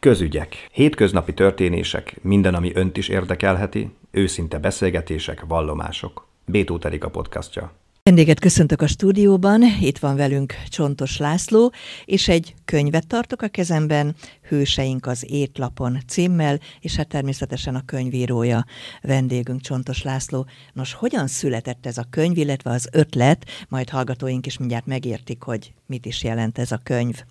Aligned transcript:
Közügyek. 0.00 0.68
Hétköznapi 0.72 1.34
történések, 1.34 2.16
minden, 2.22 2.54
ami 2.54 2.70
önt 2.74 2.96
is 2.96 3.08
érdekelheti, 3.08 3.90
őszinte 4.10 4.58
beszélgetések, 4.58 5.44
vallomások. 5.48 6.26
Bétó 6.44 6.80
a 7.00 7.08
podcastja. 7.08 7.72
Vendéget 8.02 8.40
köszöntök 8.40 8.82
a 8.82 8.86
stúdióban, 8.86 9.62
itt 9.80 9.98
van 9.98 10.16
velünk 10.16 10.54
Csontos 10.68 11.18
László, 11.18 11.72
és 12.04 12.28
egy 12.28 12.54
könyvet 12.64 13.06
tartok 13.06 13.42
a 13.42 13.48
kezemben, 13.48 14.14
Hőseink 14.48 15.06
az 15.06 15.24
étlapon 15.28 15.98
címmel, 16.06 16.60
és 16.80 16.96
hát 16.96 17.08
természetesen 17.08 17.74
a 17.74 17.84
könyvírója 17.84 18.64
vendégünk 19.02 19.60
Csontos 19.60 20.02
László. 20.02 20.46
Nos, 20.72 20.92
hogyan 20.92 21.26
született 21.26 21.86
ez 21.86 21.98
a 21.98 22.06
könyv, 22.10 22.36
illetve 22.36 22.70
az 22.70 22.88
ötlet, 22.92 23.46
majd 23.68 23.88
hallgatóink 23.88 24.46
is 24.46 24.58
mindjárt 24.58 24.86
megértik, 24.86 25.42
hogy 25.42 25.72
mit 25.86 26.06
is 26.06 26.24
jelent 26.24 26.58
ez 26.58 26.72
a 26.72 26.80
könyv. 26.82 27.22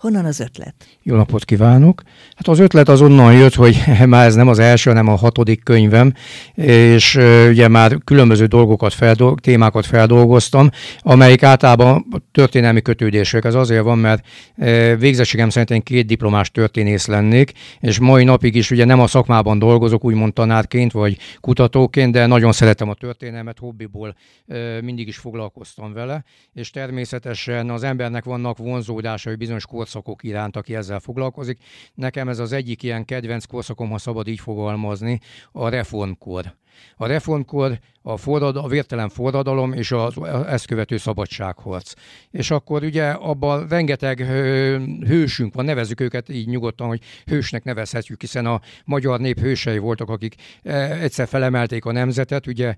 Honnan 0.00 0.24
az 0.24 0.40
ötlet? 0.40 0.74
Jó 1.02 1.16
napot 1.16 1.44
kívánok! 1.44 2.02
Hát 2.34 2.48
az 2.48 2.58
ötlet 2.58 2.88
az 2.88 3.00
onnan 3.00 3.32
jött, 3.32 3.54
hogy 3.54 3.82
már 4.06 4.26
ez 4.26 4.34
nem 4.34 4.48
az 4.48 4.58
első, 4.58 4.90
hanem 4.90 5.08
a 5.08 5.16
hatodik 5.16 5.62
könyvem, 5.62 6.12
és 6.54 7.14
ugye 7.48 7.68
már 7.68 7.98
különböző 8.04 8.46
dolgokat, 8.46 8.94
feldolg, 8.94 9.40
témákat 9.40 9.86
feldolgoztam, 9.86 10.70
amelyik 11.00 11.42
általában 11.42 12.06
történelmi 12.32 12.82
kötődések. 12.82 13.44
Ez 13.44 13.54
azért 13.54 13.82
van, 13.82 13.98
mert 13.98 14.26
végzettségem 14.98 15.48
szerint 15.48 15.70
én 15.70 15.82
két 15.82 16.06
diplomás 16.06 16.50
történész 16.50 17.06
lennék, 17.06 17.52
és 17.80 17.98
mai 17.98 18.24
napig 18.24 18.54
is 18.54 18.70
ugye 18.70 18.84
nem 18.84 19.00
a 19.00 19.06
szakmában 19.06 19.58
dolgozok, 19.58 20.04
úgymond 20.04 20.32
tanárként 20.32 20.92
vagy 20.92 21.16
kutatóként, 21.40 22.12
de 22.12 22.26
nagyon 22.26 22.52
szeretem 22.52 22.88
a 22.88 22.94
történelmet, 22.94 23.58
hobbiból 23.58 24.16
mindig 24.80 25.08
is 25.08 25.16
foglalkoztam 25.16 25.92
vele, 25.92 26.24
és 26.54 26.70
természetesen 26.70 27.70
az 27.70 27.82
embernek 27.82 28.24
vannak 28.24 28.58
vonzódásai 28.58 29.34
bizonyos 29.34 29.66
kor 29.66 29.88
korszakok 29.90 30.22
iránt, 30.22 30.56
aki 30.56 30.74
ezzel 30.74 31.00
foglalkozik. 31.00 31.58
Nekem 31.94 32.28
ez 32.28 32.38
az 32.38 32.52
egyik 32.52 32.82
ilyen 32.82 33.04
kedvenc 33.04 33.44
korszakom, 33.44 33.90
ha 33.90 33.98
szabad 33.98 34.28
így 34.28 34.40
fogalmazni, 34.40 35.20
a 35.52 35.68
reformkor. 35.68 36.58
A 36.96 37.06
reformkor 37.06 37.78
a, 38.02 38.16
forrad, 38.16 38.56
a 38.56 38.66
vértelen 38.66 39.08
forradalom 39.08 39.72
és 39.72 39.92
az 39.92 40.14
ezt 40.46 40.66
követő 40.66 40.96
szabadságharc. 40.96 41.92
És 42.30 42.50
akkor 42.50 42.82
ugye 42.82 43.10
abban 43.10 43.68
rengeteg 43.68 44.18
hősünk 45.06 45.54
van, 45.54 45.64
nevezzük 45.64 46.00
őket 46.00 46.28
így 46.28 46.48
nyugodtan, 46.48 46.86
hogy 46.86 47.00
hősnek 47.24 47.64
nevezhetjük, 47.64 48.20
hiszen 48.20 48.46
a 48.46 48.60
magyar 48.84 49.20
nép 49.20 49.40
hősei 49.40 49.78
voltak, 49.78 50.08
akik 50.08 50.34
egyszer 50.62 51.28
felemelték 51.28 51.84
a 51.84 51.92
nemzetet, 51.92 52.46
ugye 52.46 52.74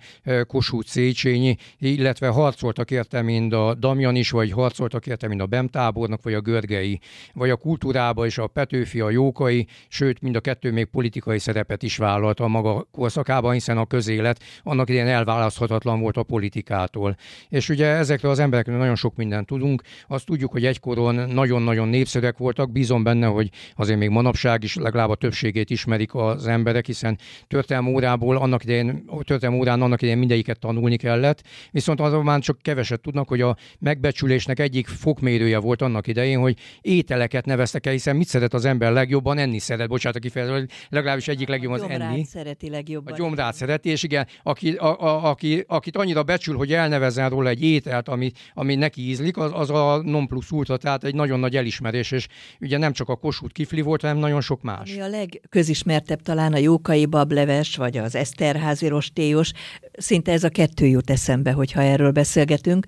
Kossuth 0.47 0.89
Széchenyi, 0.89 1.57
illetve 1.79 2.29
harcoltak 2.29 2.91
érte, 2.91 3.23
mind 3.23 3.53
a 3.53 3.75
Damjan 3.75 4.17
is, 4.17 4.31
vagy 4.31 4.51
harcoltak 4.51 5.07
érte, 5.07 5.29
mind 5.29 5.41
a 5.41 5.47
Bemtábornak, 5.47 6.23
vagy 6.23 6.35
a 6.35 6.41
Görgei, 6.41 7.01
vagy 7.35 7.51
a 7.51 7.57
kultúrába 7.57 8.27
is 8.27 8.39
a 8.39 8.47
Petőfi, 8.47 9.01
a 9.01 9.11
Jókai, 9.11 9.67
sőt, 9.89 10.21
mind 10.21 10.37
a 10.37 10.41
kettő 10.41 10.73
még 10.73 10.85
politikai 10.85 11.39
szerepet 11.39 11.83
is 11.83 11.97
vállalt 11.97 12.41
a 12.41 12.49
maga 12.49 12.87
korszakában, 12.93 13.53
hiszen 13.53 13.79
a 13.79 13.82
közélet 13.87 14.43
annak 14.63 14.89
idején 14.89 15.09
elválaszthatatlan 15.09 16.01
volt 16.01 16.17
a 16.17 16.23
politikától. 16.23 17.17
És 17.49 17.69
ugye 17.69 17.87
ezekről 17.87 18.31
az 18.31 18.39
emberekről 18.39 18.77
nagyon 18.77 18.95
sok 18.95 19.17
mindent 19.17 19.47
tudunk. 19.47 19.83
Azt 20.07 20.27
tudjuk, 20.27 20.53
hogy 20.53 20.65
egykoron 20.65 21.15
nagyon-nagyon 21.15 21.89
népszerűek 21.89 22.39
voltak. 22.39 22.73
Bízom 22.73 23.03
benne, 23.03 23.27
hogy 23.27 23.51
azért 23.77 23.99
még 23.99 24.09
manapság 24.09 24.63
is 24.63 24.75
legalább 24.75 25.11
a 25.11 25.15
többségét 25.15 25.71
ismerik 25.71 26.15
az 26.15 26.47
emberek, 26.47 26.87
hiszen 26.87 27.19
történelmi 27.49 27.93
órából 27.93 28.37
annak 28.37 28.63
idején, 28.63 29.05
történelmi 29.25 29.61
órán 29.61 29.83
annak 29.83 30.03
idején 30.03 30.19
mindegyiket 30.19 30.59
tanulni 30.59 30.97
kellett. 30.97 31.43
Viszont 31.71 32.01
azon 32.01 32.25
már 32.25 32.41
csak 32.41 32.59
keveset 32.63 33.01
tudnak, 33.01 33.29
hogy 33.29 33.41
a 33.41 33.57
megbecsülésnek 33.79 34.59
egyik 34.59 34.87
fokmérője 34.87 35.59
volt 35.59 35.83
annak 35.83 36.07
idején, 36.07 36.39
hogy 36.39 36.57
ételeket 36.81 37.45
neveztek 37.45 37.87
el, 37.87 37.93
hiszen 37.93 38.17
mit 38.17 38.29
szeret 38.29 38.55
az 38.55 38.65
ember 38.65 38.93
legjobban? 38.93 39.39
Enni 39.39 39.59
szeret, 39.59 39.89
bocsánat 39.89 40.17
a 40.19 40.21
kifejezés, 40.21 40.65
legalábbis 40.89 41.29
egyik 41.29 41.49
legjobban 41.49 41.81
az 41.81 41.91
enni. 41.91 42.25
szereti 42.25 42.71
legjobban. 42.71 43.13
A 43.13 43.17
gyomrát 43.17 43.55
szereti, 43.55 43.72
és 43.81 44.03
igen, 44.03 44.27
aki, 44.43 44.73
a, 44.73 45.01
a, 45.01 45.31
aki, 45.31 45.65
akit 45.67 45.97
annyira 45.97 46.23
becsül, 46.23 46.57
hogy 46.57 46.73
elnevezzen 46.73 47.31
róla 47.31 47.49
egy 47.49 47.63
ételt, 47.63 48.09
ami, 48.09 48.31
ami 48.55 48.75
neki 48.75 49.09
ízlik, 49.09 49.37
az, 49.37 49.51
az 49.55 49.71
a 49.71 50.03
non 50.05 50.27
plus 50.27 50.51
ultra, 50.51 50.77
tehát 50.77 51.05
egy 51.05 51.15
nagyon 51.15 51.41
nagy 51.41 51.57
elismerés, 51.57 52.11
és 52.11 52.27
ugye 52.61 52.79
nem 52.79 52.93
csak 52.93 53.09
a 53.09 53.17
kosút 53.17 53.53
kifli 53.53 53.81
volt, 53.81 54.01
hanem 54.01 54.17
nagyon 54.17 54.41
sok 54.41 54.63
más. 54.63 54.91
Ami 54.91 55.01
a 55.01 55.09
legközismertebb 55.09 56.23
talán 56.23 56.53
a 56.53 56.59
jókai 56.59 57.07
bableves, 57.07 57.77
vagy 57.77 57.97
az 57.97 58.15
eszterházi 58.15 58.87
rostélyos, 58.87 59.53
szinte 59.93 60.33
ez 60.33 60.45
a 60.45 60.49
kettő 60.49 60.87
jut 60.87 61.11
eszembe, 61.11 61.53
hogyha 61.53 61.83
erről 61.83 62.11
beszélgetünk, 62.11 62.87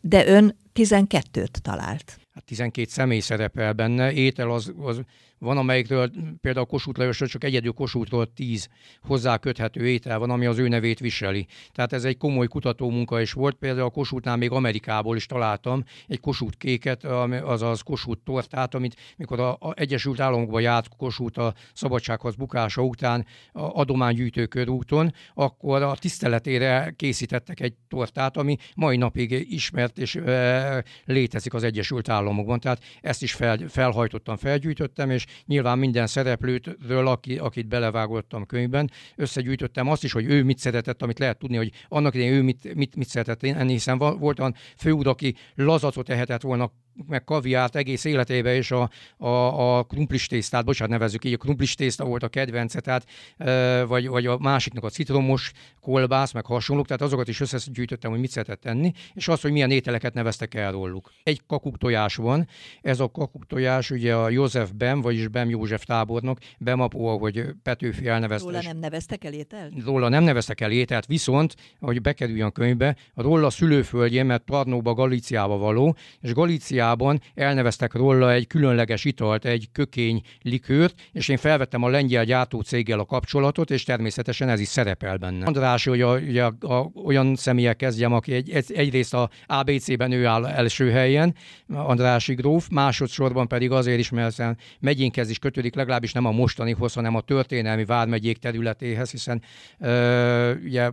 de 0.00 0.26
ön 0.26 0.56
12-t 0.74 1.48
talált. 1.62 2.18
Hát 2.34 2.44
12 2.44 2.88
személy 2.90 3.20
szerepel 3.20 3.72
benne, 3.72 4.12
étel 4.12 4.50
az, 4.50 4.72
az 4.82 5.00
van, 5.40 5.56
amelyikről 5.56 6.10
például 6.40 6.66
Kossuth 6.66 6.98
Lajosról 6.98 7.28
csak 7.28 7.44
egyedül 7.44 7.72
Kossuthról 7.72 8.32
tíz 8.32 8.68
hozzá 9.02 9.36
köthető 9.36 9.88
étel 9.88 10.18
van, 10.18 10.30
ami 10.30 10.46
az 10.46 10.58
ő 10.58 10.68
nevét 10.68 10.98
viseli. 10.98 11.46
Tehát 11.72 11.92
ez 11.92 12.04
egy 12.04 12.16
komoly 12.16 12.46
kutatómunka 12.46 13.20
is 13.20 13.32
volt. 13.32 13.56
Például 13.56 13.86
a 13.86 13.90
Kossuthnál 13.90 14.36
még 14.36 14.50
Amerikából 14.50 15.16
is 15.16 15.26
találtam 15.26 15.84
egy 16.06 16.20
Kossuth 16.20 16.56
kéket, 16.56 17.04
azaz 17.04 17.80
Kossuth 17.80 18.22
tortát, 18.24 18.74
amit 18.74 18.96
mikor 19.16 19.40
a, 19.40 19.58
Egyesült 19.74 20.20
Államokba 20.20 20.60
járt 20.60 20.96
Kossuth 20.96 21.38
a 21.38 21.54
szabadsághoz 21.72 22.34
bukása 22.34 22.82
után 22.82 23.26
a 23.52 23.80
adománygyűjtő 23.80 24.46
körúton, 24.46 25.14
akkor 25.34 25.82
a 25.82 25.96
tiszteletére 25.96 26.92
készítettek 26.96 27.60
egy 27.60 27.74
tortát, 27.88 28.36
ami 28.36 28.56
mai 28.74 28.96
napig 28.96 29.46
ismert 29.50 29.98
és 29.98 30.14
e, 30.14 30.84
létezik 31.04 31.54
az 31.54 31.62
Egyesült 31.62 32.08
Államokban. 32.08 32.60
Tehát 32.60 32.82
ezt 33.00 33.22
is 33.22 33.32
fel, 33.32 33.58
felhajtottam, 33.68 34.36
felgyűjtöttem, 34.36 35.10
és 35.10 35.26
nyilván 35.46 35.78
minden 35.78 36.06
szereplőtől, 36.06 37.06
aki, 37.06 37.38
akit 37.38 37.68
belevágottam 37.68 38.46
könyvben, 38.46 38.90
összegyűjtöttem 39.16 39.88
azt 39.88 40.04
is, 40.04 40.12
hogy 40.12 40.24
ő 40.24 40.44
mit 40.44 40.58
szeretett, 40.58 41.02
amit 41.02 41.18
lehet 41.18 41.38
tudni, 41.38 41.56
hogy 41.56 41.72
annak 41.88 42.14
idején 42.14 42.32
ő 42.32 42.42
mit, 42.42 42.74
mit, 42.74 42.96
mit 42.96 43.08
szeretett. 43.08 43.42
Enni, 43.42 43.72
hiszen 43.72 43.98
volt 43.98 44.38
olyan 44.38 44.54
főúr, 44.76 45.06
aki 45.06 45.34
lazacot 45.54 46.08
ehetett 46.08 46.42
volna 46.42 46.72
meg 47.06 47.24
kaviárt 47.24 47.76
egész 47.76 48.04
életében, 48.04 48.54
és 48.54 48.70
a, 48.70 48.90
a, 49.16 49.78
a 49.78 49.82
krumplis 49.82 50.26
tésztát, 50.26 50.64
bocsánat, 50.64 50.92
nevezzük 50.92 51.24
így, 51.24 51.32
a 51.32 51.36
krumplis 51.36 51.74
tészta 51.74 52.04
volt 52.04 52.22
a 52.22 52.28
kedvence, 52.28 52.80
tehát, 52.80 53.06
e, 53.36 53.84
vagy, 53.84 54.08
vagy 54.08 54.26
a 54.26 54.38
másiknak 54.38 54.84
a 54.84 54.88
citromos 54.88 55.52
kolbász, 55.80 56.32
meg 56.32 56.46
hasonlók, 56.46 56.86
tehát 56.86 57.02
azokat 57.02 57.28
is 57.28 57.40
összegyűjtöttem, 57.40 58.10
hogy 58.10 58.20
mit 58.20 58.30
szeretett 58.30 58.60
tenni, 58.60 58.92
és 59.14 59.28
azt, 59.28 59.42
hogy 59.42 59.52
milyen 59.52 59.70
ételeket 59.70 60.14
neveztek 60.14 60.54
el 60.54 60.72
róluk. 60.72 61.12
Egy 61.22 61.40
kakuk 61.46 61.78
tojás 61.78 62.14
van, 62.14 62.48
ez 62.82 63.00
a 63.00 63.10
kakuk 63.10 63.46
tojás 63.46 63.90
ugye 63.90 64.14
a 64.14 64.30
József 64.30 64.70
Bem, 64.70 65.00
vagyis 65.00 65.28
Bem 65.28 65.48
József 65.48 65.84
tábornok, 65.84 66.38
Bemapó, 66.58 67.18
hogy 67.18 67.44
Petőfi 67.62 68.06
elnevezte. 68.06 68.46
Róla 68.50 68.62
nem 68.62 68.78
neveztek 68.78 69.24
el 69.24 69.32
ételt? 69.32 69.72
Róla 69.84 70.08
nem 70.08 70.22
neveztek 70.22 70.60
el 70.60 70.70
ételt, 70.70 71.06
viszont, 71.06 71.54
hogy 71.80 72.00
bekerüljön 72.00 72.46
a 72.46 72.50
könyvbe, 72.50 72.96
róla 73.14 73.50
szülőföldjén, 73.50 74.26
mert 74.26 74.44
Tarnóba, 74.44 74.94
Galíciába 74.94 75.56
való, 75.56 75.96
és 76.20 76.32
Galícia 76.32 76.79
Angliában 76.80 77.20
elneveztek 77.34 77.94
róla 77.94 78.32
egy 78.32 78.46
különleges 78.46 79.04
italt, 79.04 79.44
egy 79.44 79.68
kökény 79.72 80.22
likőrt, 80.42 80.94
és 81.12 81.28
én 81.28 81.36
felvettem 81.36 81.82
a 81.82 81.88
lengyel 81.88 82.24
gyártócéggel 82.24 82.98
a 82.98 83.04
kapcsolatot, 83.04 83.70
és 83.70 83.84
természetesen 83.84 84.48
ez 84.48 84.60
is 84.60 84.68
szerepel 84.68 85.16
benne. 85.16 85.44
András, 85.44 85.84
hogy 85.84 86.00
a, 86.00 86.16
ugye, 86.16 86.44
a, 86.44 86.90
olyan 87.04 87.36
személyek 87.36 87.76
kezdjem, 87.76 88.12
aki 88.12 88.32
egy, 88.32 88.50
egy, 88.50 88.72
egyrészt 88.72 89.14
a 89.14 89.30
ABC-ben 89.46 90.12
ő 90.12 90.26
áll 90.26 90.46
első 90.46 90.90
helyen, 90.90 91.34
Andrási 91.68 92.34
gróf, 92.34 92.68
másodszorban 92.68 93.48
pedig 93.48 93.70
azért 93.70 93.98
is, 93.98 94.10
mert 94.10 94.42
megyénkhez 94.80 95.30
is 95.30 95.38
kötődik, 95.38 95.74
legalábbis 95.74 96.12
nem 96.12 96.24
a 96.24 96.30
mostanihoz, 96.30 96.92
hanem 96.94 97.14
a 97.14 97.20
történelmi 97.20 97.84
vármegyék 97.84 98.38
területéhez, 98.38 99.10
hiszen 99.10 99.42
ö, 99.78 100.54
ugye 100.54 100.90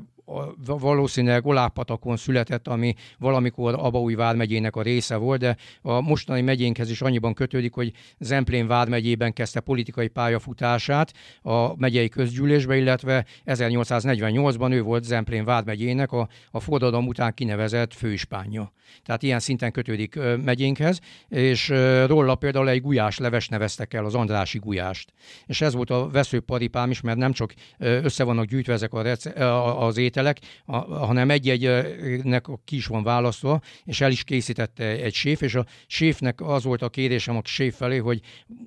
valószínűleg 0.65 1.45
Olápatakon 1.45 2.17
született, 2.17 2.67
ami 2.67 2.93
valamikor 3.19 3.73
Abaúj 3.77 4.13
vármegyének 4.13 4.75
a 4.75 4.81
része 4.81 5.15
volt, 5.15 5.39
de 5.39 5.57
a 5.81 6.01
mostani 6.01 6.41
megyénkhez 6.41 6.89
is 6.89 7.01
annyiban 7.01 7.33
kötődik, 7.33 7.73
hogy 7.73 7.91
Zemplén 8.19 8.67
vármegyében 8.67 9.33
kezdte 9.33 9.59
politikai 9.59 10.07
pályafutását 10.07 11.13
a 11.41 11.77
megyei 11.77 12.09
közgyűlésbe, 12.09 12.77
illetve 12.77 13.25
1848-ban 13.45 14.71
ő 14.71 14.81
volt 14.81 15.03
Zemplén 15.03 15.45
vármegyének 15.45 16.11
a, 16.11 16.27
a 16.51 16.59
forradalom 16.59 17.07
után 17.07 17.33
kinevezett 17.33 17.93
főispánja. 17.93 18.71
Tehát 19.03 19.23
ilyen 19.23 19.39
szinten 19.39 19.71
kötődik 19.71 20.19
megyénkhez, 20.43 20.99
és 21.29 21.69
róla 22.05 22.35
például 22.35 22.69
egy 22.69 22.81
gulyás 22.81 23.17
leves 23.17 23.47
neveztek 23.47 23.93
el, 23.93 24.05
az 24.05 24.15
Andrási 24.15 24.57
gulyást. 24.57 25.13
És 25.45 25.61
ez 25.61 25.73
volt 25.73 25.89
a 25.89 26.09
veszőparipám 26.09 26.91
is, 26.91 27.01
mert 27.01 27.17
nem 27.17 27.31
csak 27.31 27.53
össze 27.77 28.23
vannak 28.23 28.45
gyűjtve 28.45 28.73
ezek 28.73 28.93
a 28.93 29.01
rece- 29.01 29.39
az 29.77 29.97
ételek, 29.97 30.15
ételek, 30.17 30.39
a, 30.65 30.77
hanem 31.05 31.29
egy-egynek 31.29 32.45
ki 32.65 32.75
is 32.75 32.85
van 32.85 33.03
választva, 33.03 33.61
és 33.83 34.01
el 34.01 34.11
is 34.11 34.23
készítette 34.23 34.83
egy 34.83 35.13
séf, 35.13 35.41
és 35.41 35.55
a 35.55 35.65
séfnek 35.87 36.41
az 36.41 36.63
volt 36.63 36.81
a 36.81 36.89
kérésem 36.89 37.37
a 37.37 37.41
séf 37.43 37.75
felé, 37.75 37.97
hogy 37.97 38.21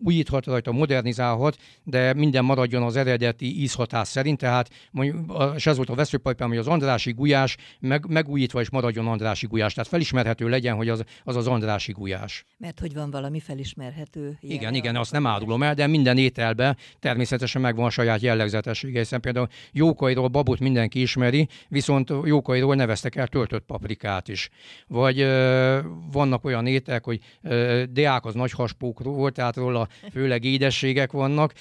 újíthat 0.05 0.47
rajta, 0.47 0.73
modernizálhat, 0.73 1.57
de 1.85 2.15
minden 2.15 2.45
maradjon 2.45 2.83
az 2.83 2.97
eredeti 2.97 3.61
ízhatás 3.61 4.09
szerint, 4.09 4.39
tehát 4.39 4.71
mondjuk, 4.91 5.43
és 5.57 5.67
ez 5.67 5.77
volt 5.77 5.89
a 5.89 5.95
veszőpajpám, 5.95 6.49
hogy 6.49 6.59
az 6.59 6.67
Andrási 6.67 7.13
gulyás 7.13 7.57
meg, 7.81 8.07
megújítva 8.09 8.61
is 8.61 8.71
maradjon 8.71 9.07
Andrási 9.07 9.47
gulyás, 9.47 9.75
tehát 9.75 9.91
felismerhető 9.91 10.49
legyen, 10.49 10.77
hogy 10.77 10.89
az 10.89 11.05
az, 11.25 11.37
az 11.37 11.47
Andrási 11.47 11.93
gulyás. 11.93 12.45
Mert 12.59 12.81
hogy 12.81 12.95
van 12.95 13.11
valami 13.11 13.41
felismerhető. 13.41 14.39
Igen, 14.41 14.75
igen, 14.75 14.97
azt 14.97 15.13
nem 15.13 15.27
árulom 15.27 15.63
el, 15.63 15.75
de 15.75 15.87
minden 15.87 16.19
ételben 16.19 16.77
természetesen 16.99 17.61
megvan 17.61 17.87
a 17.87 17.91
saját 17.91 18.21
jellegzetessége, 18.21 18.99
hiszen 18.99 19.21
például 19.21 19.49
jókairól 19.73 20.29
babot 20.29 20.59
mindenki 20.59 21.01
ismeri, 21.01 21.40
viszont 21.69 22.13
jókairól 22.25 22.75
neveztek 22.75 23.17
el 23.17 23.27
töltött 23.27 23.65
paprikát 23.67 24.29
is. 24.29 24.49
Vagy 24.87 25.27
vannak 26.13 26.45
olyan 26.45 26.67
ételek, 26.67 27.05
hogy 27.05 27.21
deák 27.91 28.25
az 28.25 28.35
nagy 28.35 28.51
haspókról 28.51 29.31
tehát 29.31 29.57
róla 29.57 29.89
főleg 30.13 30.45
édességek 30.45 31.13
vannak. 31.13 31.53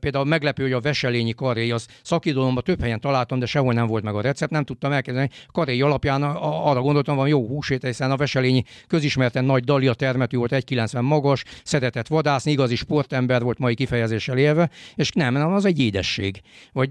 Például 0.00 0.24
meglepő, 0.24 0.62
hogy 0.62 0.72
a 0.72 0.80
veselényi 0.80 1.34
karé, 1.34 1.70
az 1.70 1.86
szakidalomban 2.02 2.64
több 2.64 2.80
helyen 2.80 3.00
találtam, 3.00 3.38
de 3.38 3.46
sehol 3.46 3.72
nem 3.72 3.86
volt 3.86 4.04
meg 4.04 4.14
a 4.14 4.20
recept, 4.20 4.50
nem 4.52 4.64
tudtam 4.64 4.92
elkezdeni. 4.92 5.30
Karé 5.52 5.80
alapján 5.80 6.22
arra 6.22 6.80
gondoltam, 6.80 7.16
van 7.16 7.28
jó 7.28 7.46
húsét, 7.46 7.84
hiszen 7.84 8.10
a 8.10 8.16
veselényi 8.16 8.62
közismerten 8.86 9.44
nagy 9.44 9.64
dalia 9.64 9.94
termetű 9.94 10.36
volt, 10.36 10.52
1,90 10.52 11.02
magas, 11.02 11.44
szeretett 11.62 12.06
vadászni, 12.06 12.50
igazi 12.50 12.74
sportember 12.74 13.42
volt 13.42 13.58
mai 13.58 13.74
kifejezéssel 13.74 14.38
élve, 14.38 14.70
és 14.94 15.10
nem, 15.10 15.32
nem, 15.32 15.52
az 15.52 15.64
egy 15.64 15.80
édesség. 15.80 16.40
Vagy, 16.72 16.90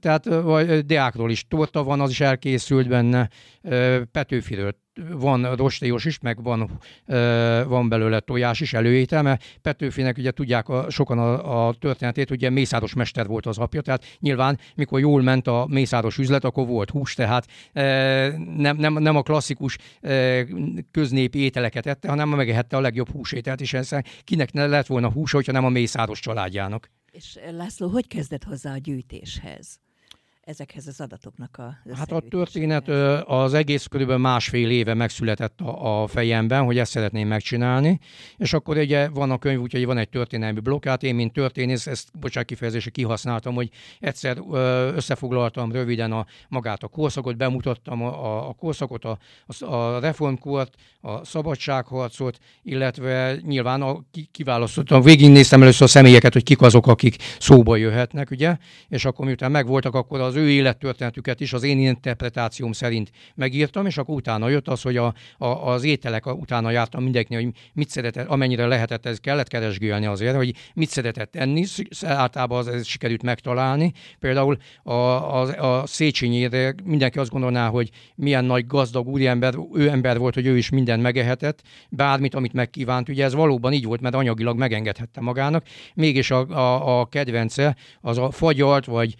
tehát, 0.00 0.24
vagy 0.24 0.86
Deákról 0.86 1.30
is 1.30 1.46
torta 1.74 1.90
van, 1.90 2.00
az 2.00 2.10
is 2.10 2.20
elkészült 2.20 2.88
benne, 2.88 3.28
Petőfiről 4.12 4.82
van 5.10 5.54
rostélyos 5.56 6.04
is, 6.04 6.18
meg 6.18 6.42
van, 6.42 6.80
van 7.66 7.88
belőle 7.88 8.20
tojás 8.20 8.60
is, 8.60 8.72
előétel, 8.72 9.22
mert 9.22 9.44
Petőfinek 9.62 10.18
ugye 10.18 10.30
tudják 10.30 10.68
a, 10.68 10.90
sokan 10.90 11.18
a, 11.18 11.66
a 11.68 11.74
történetét, 11.74 12.30
ugye 12.30 12.50
mészáros 12.50 12.94
mester 12.94 13.26
volt 13.26 13.46
az 13.46 13.58
apja, 13.58 13.80
tehát 13.80 14.04
nyilván 14.18 14.58
mikor 14.74 15.00
jól 15.00 15.22
ment 15.22 15.46
a 15.46 15.66
mészáros 15.68 16.18
üzlet, 16.18 16.44
akkor 16.44 16.66
volt 16.66 16.90
hús, 16.90 17.14
tehát 17.14 17.46
nem, 18.56 18.76
nem, 18.76 18.92
nem 18.92 19.16
a 19.16 19.22
klasszikus 19.22 19.78
köznépi 20.90 21.38
ételeket 21.38 21.86
ette, 21.86 22.08
hanem 22.08 22.28
megehette 22.28 22.76
a 22.76 22.80
legjobb 22.80 23.10
húsételt, 23.10 23.60
és 23.60 23.72
ez 23.72 23.90
kinek 24.24 24.52
ne 24.52 24.66
lett 24.66 24.86
volna 24.86 25.10
hús, 25.10 25.32
hogyha 25.32 25.52
nem 25.52 25.64
a 25.64 25.68
mészáros 25.68 26.20
családjának. 26.20 26.90
És 27.10 27.38
László, 27.50 27.88
hogy 27.88 28.06
kezdett 28.06 28.44
hozzá 28.44 28.72
a 28.72 28.78
gyűjtéshez? 28.78 29.83
Ezekhez 30.44 30.86
az 30.86 31.00
adatoknak 31.00 31.58
a 31.58 31.76
Hát 31.96 32.12
a 32.12 32.22
történet 32.28 32.88
az 33.28 33.54
egész 33.54 33.86
körülbelül 33.86 34.22
másfél 34.22 34.70
éve 34.70 34.94
megszületett 34.94 35.60
a, 35.60 36.02
a 36.02 36.06
fejemben, 36.06 36.64
hogy 36.64 36.78
ezt 36.78 36.90
szeretném 36.90 37.28
megcsinálni, 37.28 37.98
és 38.36 38.52
akkor 38.52 38.76
ugye 38.76 39.08
van 39.08 39.30
a 39.30 39.38
könyv, 39.38 39.60
úgyhogy 39.60 39.86
van 39.86 39.98
egy 39.98 40.08
történelmi 40.08 40.60
blokkát, 40.60 41.02
én 41.02 41.14
mint 41.14 41.32
történész, 41.32 41.86
ezt 41.86 42.08
bocsánat 42.20 42.48
kifejezésre 42.48 42.90
kihasználtam, 42.90 43.54
hogy 43.54 43.70
egyszer 44.00 44.38
összefoglaltam 44.94 45.72
röviden 45.72 46.12
a, 46.12 46.26
magát 46.48 46.82
a 46.82 46.88
korszakot, 46.88 47.36
bemutattam 47.36 48.02
a, 48.02 48.48
a 48.48 48.52
korszakot, 48.52 49.04
a, 49.04 49.18
a 49.60 49.98
reformkort, 49.98 50.74
a 51.00 51.24
szabadságharcot, 51.24 52.38
illetve 52.62 53.36
nyilván 53.42 53.82
a, 53.82 54.04
kiválasztottam, 54.30 55.02
végignéztem 55.02 55.62
először 55.62 55.82
a 55.82 55.90
személyeket, 55.90 56.32
hogy 56.32 56.42
kik 56.42 56.60
azok, 56.60 56.86
akik 56.86 57.16
szóba 57.38 57.76
jöhetnek, 57.76 58.30
ugye, 58.30 58.56
és 58.88 59.04
akkor 59.04 59.26
miután 59.26 59.50
megvoltak, 59.50 59.94
akkor 59.94 60.20
az 60.20 60.33
az 60.34 60.40
ő 60.40 60.50
élettörténetüket 60.50 61.40
is 61.40 61.52
az 61.52 61.62
én 61.62 61.78
interpretációm 61.78 62.72
szerint 62.72 63.10
megírtam, 63.34 63.86
és 63.86 63.96
akkor 63.96 64.14
utána 64.14 64.48
jött 64.48 64.68
az, 64.68 64.82
hogy 64.82 64.96
a, 64.96 65.14
a, 65.38 65.46
az 65.46 65.84
ételek, 65.84 66.26
utána 66.26 66.70
jártam 66.70 67.02
mindenkinek, 67.02 67.42
hogy 67.42 67.52
mit 67.72 67.88
szeretett, 67.88 68.26
amennyire 68.28 68.66
lehetett, 68.66 69.06
ez 69.06 69.18
kellett 69.18 69.48
keresgélni 69.48 70.06
azért, 70.06 70.36
hogy 70.36 70.54
mit 70.74 70.88
szeretett 70.88 71.36
enni, 71.36 71.64
általában 72.00 72.58
az, 72.58 72.68
ez 72.68 72.86
sikerült 72.86 73.22
megtalálni. 73.22 73.92
Például 74.18 74.56
a, 74.82 74.92
a, 74.92 75.80
a 75.80 75.86
Széchenyére 75.86 76.74
mindenki 76.84 77.18
azt 77.18 77.30
gondolná, 77.30 77.68
hogy 77.68 77.90
milyen 78.14 78.44
nagy 78.44 78.66
gazdag 78.66 79.08
úriember, 79.08 79.54
ő 79.74 79.88
ember 79.88 80.18
volt, 80.18 80.34
hogy 80.34 80.46
ő 80.46 80.56
is 80.56 80.68
mindent 80.68 81.02
megehetett, 81.02 81.62
bármit, 81.90 82.34
amit 82.34 82.52
megkívánt. 82.52 83.08
Ugye 83.08 83.24
ez 83.24 83.34
valóban 83.34 83.72
így 83.72 83.84
volt, 83.84 84.00
mert 84.00 84.14
anyagilag 84.14 84.58
megengedhette 84.58 85.20
magának. 85.20 85.64
Mégis 85.94 86.30
a, 86.30 86.48
a, 86.48 87.00
a 87.00 87.06
kedvence 87.06 87.76
az 88.00 88.18
a 88.18 88.30
fagyalt, 88.30 88.84
vagy 88.84 89.14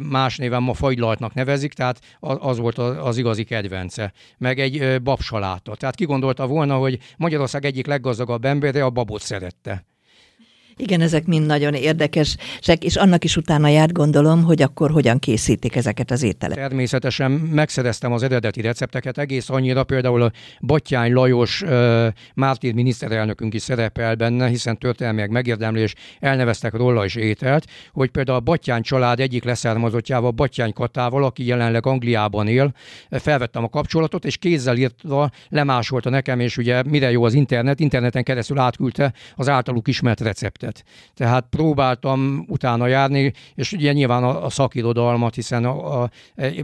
más 0.00 0.36
néven 0.36 0.62
ma 0.62 0.74
fagylaltnak 0.74 1.34
nevezik, 1.34 1.72
tehát 1.72 2.00
az 2.20 2.58
volt 2.58 2.78
az 2.78 3.16
igazi 3.16 3.44
kedvence. 3.44 4.12
Meg 4.38 4.58
egy 4.58 5.02
babsaláta. 5.02 5.74
Tehát 5.74 5.94
ki 5.94 6.04
gondolta 6.04 6.46
volna, 6.46 6.76
hogy 6.76 6.98
Magyarország 7.16 7.64
egyik 7.64 7.86
leggazdagabb 7.86 8.44
embere 8.44 8.84
a 8.84 8.90
babot 8.90 9.20
szerette. 9.20 9.84
Igen, 10.78 11.00
ezek 11.00 11.26
mind 11.26 11.46
nagyon 11.46 11.74
érdekesek, 11.74 12.84
és 12.84 12.96
annak 12.96 13.24
is 13.24 13.36
utána 13.36 13.68
járt 13.68 13.92
gondolom, 13.92 14.42
hogy 14.42 14.62
akkor 14.62 14.90
hogyan 14.90 15.18
készítik 15.18 15.76
ezeket 15.76 16.10
az 16.10 16.22
ételeket. 16.22 16.68
Természetesen 16.68 17.30
megszereztem 17.30 18.12
az 18.12 18.22
eredeti 18.22 18.60
recepteket, 18.60 19.18
egész 19.18 19.48
annyira 19.48 19.84
például 19.84 20.22
a 20.22 20.30
Battyány 20.60 21.12
Lajos 21.12 21.62
uh, 21.62 22.06
Mártír 22.34 22.74
miniszterelnökünk 22.74 23.54
is 23.54 23.62
szerepel 23.62 24.14
benne, 24.14 24.48
hiszen 24.48 24.78
történelmileg 24.78 25.30
megérdemlő, 25.30 25.82
és 25.82 25.94
elneveztek 26.20 26.74
róla 26.74 27.04
is 27.04 27.14
ételt, 27.14 27.64
hogy 27.92 28.10
például 28.10 28.38
a 28.38 28.40
Battyány 28.40 28.82
család 28.82 29.20
egyik 29.20 29.44
leszármazottjával, 29.44 30.30
Battyány 30.30 30.72
Katával, 30.72 31.24
aki 31.24 31.46
jelenleg 31.46 31.86
Angliában 31.86 32.48
él, 32.48 32.74
felvettem 33.10 33.64
a 33.64 33.68
kapcsolatot, 33.68 34.24
és 34.24 34.36
kézzel 34.36 34.76
írtva 34.76 35.30
lemásolta 35.48 36.10
nekem, 36.10 36.40
és 36.40 36.56
ugye 36.56 36.82
mire 36.82 37.10
jó 37.10 37.24
az 37.24 37.34
internet, 37.34 37.80
interneten 37.80 38.22
keresztül 38.22 38.58
átküldte 38.58 39.12
az 39.34 39.48
általuk 39.48 39.88
ismert 39.88 40.20
receptet 40.20 40.64
projektet. 40.66 40.84
Tehát 41.14 41.46
próbáltam 41.50 42.44
utána 42.48 42.86
járni, 42.86 43.32
és 43.54 43.72
ugye 43.72 43.92
nyilván 43.92 44.24
a, 44.24 44.44
a 44.44 44.50
szakirodalmat, 44.50 45.34
hiszen 45.34 45.64
a, 45.64 46.02
a, 46.02 46.10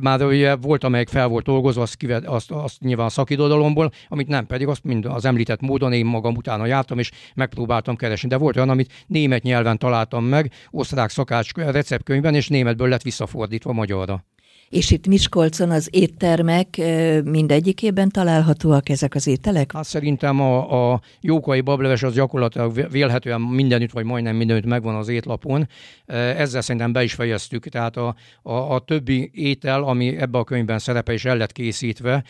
már 0.00 0.22
ugye 0.22 0.56
volt, 0.56 0.84
amelyik 0.84 1.08
fel 1.08 1.28
volt 1.28 1.44
dolgozva, 1.44 1.82
azt, 1.82 1.96
kivet, 1.96 2.26
azt, 2.26 2.50
azt 2.50 2.81
nyilván 2.81 3.06
a 3.06 3.10
szakirodalomból, 3.10 3.93
amit 4.08 4.28
nem 4.28 4.46
pedig, 4.46 4.69
azt 4.69 4.84
mind 4.84 5.06
az 5.06 5.25
említett 5.25 5.60
módon 5.60 5.93
én 5.93 6.06
magam 6.06 6.34
utána 6.37 6.66
jártam, 6.66 6.99
és 6.99 7.10
megpróbáltam 7.34 7.96
keresni. 7.96 8.28
De 8.28 8.37
volt 8.37 8.56
olyan, 8.56 8.69
amit 8.69 9.04
német 9.06 9.43
nyelven 9.43 9.78
találtam 9.78 10.25
meg, 10.25 10.52
osztrák 10.70 11.10
szakács 11.10 11.52
receptkönyvben, 11.54 12.34
és 12.34 12.49
németből 12.49 12.88
lett 12.88 13.02
visszafordítva 13.02 13.72
magyarra. 13.72 14.25
És 14.73 14.91
itt 14.91 15.07
Miskolcon 15.07 15.71
az 15.71 15.89
éttermek 15.91 16.81
mindegyikében 17.25 18.09
találhatóak 18.09 18.89
ezek 18.89 19.15
az 19.15 19.27
ételek? 19.27 19.73
Hát 19.73 19.85
szerintem 19.85 20.41
a, 20.41 20.93
a 20.93 21.01
jókai 21.21 21.61
bableves 21.61 22.03
az 22.03 22.15
gyakorlatilag 22.15 22.91
vélhetően 22.91 23.41
mindenütt, 23.41 23.91
vagy 23.91 24.05
majdnem 24.05 24.37
mindenütt 24.37 24.65
megvan 24.65 24.95
az 24.95 25.09
étlapon. 25.09 25.69
Ezzel 26.07 26.61
szerintem 26.61 26.93
be 26.93 27.03
is 27.03 27.15
fejeztük. 27.15 27.69
Tehát 27.69 27.97
a, 27.97 28.15
a, 28.43 28.53
a 28.53 28.79
többi 28.79 29.31
étel, 29.35 29.83
ami 29.83 30.17
ebbe 30.17 30.39
a 30.39 30.45
könyvben 30.45 30.79
szerepel 30.79 31.15
és 31.15 31.25
el 31.25 31.37
lett 31.37 31.53
készítve, 31.53 32.25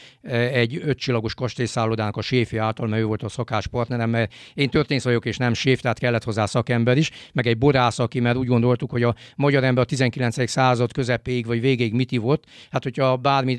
egy 0.52 0.80
ötcsillagos 0.84 1.34
kastélyszállodának 1.34 2.16
a 2.16 2.22
séfi 2.22 2.56
által, 2.56 2.86
mert 2.86 3.02
ő 3.02 3.04
volt 3.04 3.22
a 3.22 3.28
szakás 3.28 3.66
partnerem, 3.66 4.10
mert 4.10 4.32
én 4.54 4.70
történész 4.70 5.04
vagyok 5.04 5.24
és 5.24 5.36
nem 5.36 5.54
séf, 5.54 5.80
tehát 5.80 5.98
kellett 5.98 6.24
hozzá 6.24 6.46
szakember 6.46 6.96
is, 6.96 7.10
meg 7.32 7.46
egy 7.46 7.58
borász, 7.58 7.98
aki, 7.98 8.20
mert 8.20 8.36
úgy 8.36 8.46
gondoltuk, 8.46 8.90
hogy 8.90 9.02
a 9.02 9.14
magyar 9.36 9.64
ember 9.64 9.82
a 9.82 9.86
19. 9.86 10.48
század 10.50 10.92
közepéig 10.92 11.46
vagy 11.46 11.60
végéig 11.60 11.92
mit 11.92 12.12
ivott, 12.12 12.30
ott. 12.32 12.44
Hát, 12.70 12.82
hogyha 12.82 13.16
bármi 13.16 13.58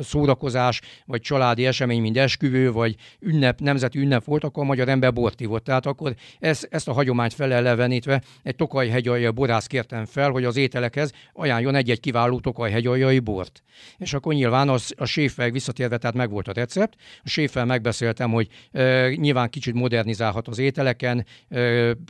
szórakozás, 0.00 0.80
vagy 1.06 1.20
családi 1.20 1.66
esemény, 1.66 2.00
mint 2.00 2.16
esküvő, 2.16 2.72
vagy 2.72 2.94
ünnep, 3.20 3.60
nemzeti 3.60 3.98
ünnep 3.98 4.24
volt, 4.24 4.44
akkor 4.44 4.62
a 4.62 4.66
magyar 4.66 4.88
ember 4.88 5.12
bort 5.12 5.40
ivott. 5.40 5.64
Tehát 5.64 5.86
akkor 5.86 6.14
ezt, 6.38 6.68
ezt 6.70 6.88
a 6.88 6.92
hagyományt 6.92 7.34
felelevenítve 7.34 8.22
egy 8.42 8.56
Tokaj 8.56 8.88
hegyaljai 8.88 9.30
borász 9.30 9.66
kértem 9.66 10.04
fel, 10.04 10.30
hogy 10.30 10.44
az 10.44 10.56
ételekhez 10.56 11.12
ajánljon 11.32 11.74
egy-egy 11.74 12.00
kiváló 12.00 12.40
Tokaj 12.40 12.70
hegyaljai 12.70 13.18
bort. 13.18 13.62
És 13.98 14.14
akkor 14.14 14.34
nyilván 14.34 14.68
az, 14.68 14.94
a 14.96 15.04
séffel 15.04 15.50
visszatérve, 15.50 15.98
tehát 15.98 16.16
meg 16.16 16.30
volt 16.30 16.48
a 16.48 16.52
recept. 16.52 16.94
A 17.24 17.28
séffel 17.28 17.64
megbeszéltem, 17.64 18.30
hogy 18.30 18.48
e, 18.72 19.08
nyilván 19.08 19.50
kicsit 19.50 19.74
modernizálhat 19.74 20.48
az 20.48 20.58
ételeken, 20.58 21.26
e, 21.48 21.60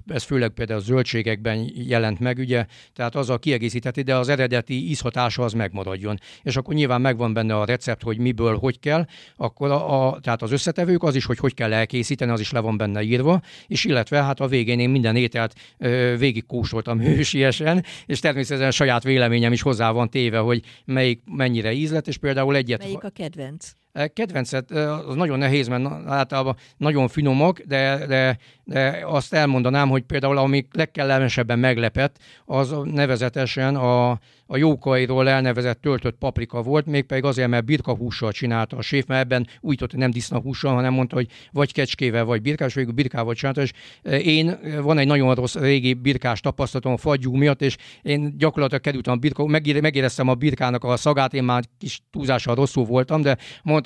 ez 0.06 0.22
főleg 0.22 0.50
például 0.50 0.78
a 0.78 0.82
zöldségekben 0.82 1.70
jelent 1.74 2.18
meg, 2.18 2.38
ugye, 2.38 2.66
tehát 2.92 3.14
azzal 3.14 3.38
kiegészítheti, 3.38 4.02
de 4.02 4.16
az 4.16 4.28
eredeti 4.28 4.88
ízhatása 4.88 5.42
az 5.42 5.52
meg 5.52 5.72
maradjon. 5.76 6.18
És 6.42 6.56
akkor 6.56 6.74
nyilván 6.74 7.00
megvan 7.00 7.32
benne 7.32 7.56
a 7.56 7.64
recept, 7.64 8.02
hogy 8.02 8.18
miből, 8.18 8.58
hogy 8.58 8.80
kell, 8.80 9.06
akkor 9.36 9.70
a, 9.70 10.06
a, 10.06 10.20
tehát 10.20 10.42
az 10.42 10.52
összetevők, 10.52 11.02
az 11.02 11.14
is, 11.14 11.24
hogy 11.24 11.38
hogy 11.38 11.54
kell 11.54 11.72
elkészíteni, 11.72 12.30
az 12.30 12.40
is 12.40 12.50
le 12.50 12.60
van 12.60 12.76
benne 12.76 13.02
írva, 13.02 13.40
és 13.66 13.84
illetve 13.84 14.22
hát 14.22 14.40
a 14.40 14.46
végén 14.46 14.80
én 14.80 14.90
minden 14.90 15.16
ételt 15.16 15.54
ö, 15.78 16.14
végig 16.18 16.46
kóstoltam 16.46 17.00
hősiesen, 17.06 17.84
és 18.06 18.20
természetesen 18.20 18.70
saját 18.70 19.02
véleményem 19.02 19.52
is 19.52 19.62
hozzá 19.62 19.90
van 19.90 20.10
téve, 20.10 20.38
hogy 20.38 20.62
melyik 20.84 21.22
mennyire 21.24 21.72
ízlet, 21.72 22.08
és 22.08 22.16
például 22.16 22.56
egyet... 22.56 22.82
Melyik 22.82 23.04
a 23.04 23.10
kedvenc? 23.10 23.70
Kedvencet, 24.12 24.70
az 24.70 25.14
nagyon 25.14 25.38
nehéz, 25.38 25.68
mert 25.68 25.84
általában 26.06 26.56
nagyon 26.76 27.08
finomak, 27.08 27.60
de, 27.60 28.06
de, 28.06 28.38
de 28.64 29.02
azt 29.04 29.34
elmondanám, 29.34 29.88
hogy 29.88 30.02
például 30.02 30.38
ami 30.38 30.66
legkellemesebben 30.72 31.58
meglepett, 31.58 32.16
az 32.44 32.74
nevezetesen 32.84 33.76
a, 33.76 34.10
a 34.46 34.56
jókairól 34.56 35.28
elnevezett 35.28 35.80
töltött 35.80 36.18
paprika 36.18 36.62
volt, 36.62 36.86
mégpedig 36.86 37.24
azért, 37.24 37.48
mert 37.48 37.64
birkahússal 37.64 38.32
csinálta 38.32 38.76
a 38.76 38.82
séf, 38.82 39.06
mert 39.06 39.20
ebben 39.22 39.46
úgy 39.60 39.80
hogy 39.80 39.94
nem 39.96 40.10
disznahússal, 40.10 40.74
hanem 40.74 40.92
mondta, 40.92 41.16
hogy 41.16 41.28
vagy 41.52 41.72
kecskével, 41.72 42.24
vagy 42.24 42.42
birkás, 42.42 42.74
vagy 42.74 42.94
birkával 42.94 43.34
csinálta, 43.34 43.62
és 43.62 43.72
én 44.02 44.58
van 44.82 44.98
egy 44.98 45.06
nagyon 45.06 45.34
rossz 45.34 45.54
régi 45.54 45.94
birkás 45.94 46.40
tapasztalatom 46.40 46.92
a 46.92 46.96
fagyú 46.96 47.34
miatt, 47.34 47.62
és 47.62 47.76
én 48.02 48.38
gyakorlatilag 48.38 48.82
kerültem 48.82 49.12
a 49.12 49.16
birka, 49.16 49.46
megéreztem 49.46 50.28
a 50.28 50.34
birkának 50.34 50.84
a 50.84 50.96
szagát, 50.96 51.34
én 51.34 51.44
már 51.44 51.64
kis 51.78 52.00
túlzással 52.10 52.54
rosszul 52.54 52.84
voltam, 52.84 53.22
de 53.22 53.36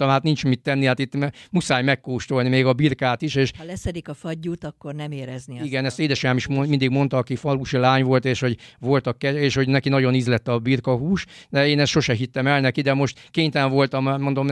mondtam, 0.00 0.08
hát 0.08 0.22
nincs 0.22 0.44
mit 0.44 0.62
tenni, 0.62 0.86
hát 0.86 0.98
itt 0.98 1.12
muszáj 1.50 1.82
megkóstolni 1.82 2.48
még 2.48 2.66
a 2.66 2.72
birkát 2.72 3.22
is. 3.22 3.34
És 3.34 3.50
ha 3.58 3.64
leszedik 3.64 4.08
a 4.08 4.14
fagyút, 4.14 4.64
akkor 4.64 4.94
nem 4.94 5.12
érezni 5.12 5.56
azt. 5.56 5.66
Igen, 5.66 5.84
ezt 5.84 6.00
édesem 6.00 6.36
is 6.36 6.46
mindig 6.46 6.90
mondta, 6.90 7.16
aki 7.16 7.36
falusi 7.36 7.76
lány 7.76 8.04
volt, 8.04 8.24
és 8.24 8.40
hogy 8.40 8.56
voltak, 8.78 9.22
és 9.22 9.54
hogy 9.54 9.68
neki 9.68 9.88
nagyon 9.88 10.14
ízlett 10.14 10.48
a 10.48 10.58
birkahús, 10.58 11.24
de 11.48 11.68
én 11.68 11.80
ezt 11.80 11.90
sose 11.90 12.14
hittem 12.14 12.46
el 12.46 12.60
neki, 12.60 12.80
de 12.80 12.94
most 12.94 13.28
kénytelen 13.30 13.70
voltam, 13.70 14.20
mondom, 14.20 14.46